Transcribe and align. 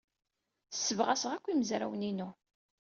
Ssebɣaseɣ 0.71 1.31
akk 1.33 1.45
imezrawen-inu. 1.47 2.29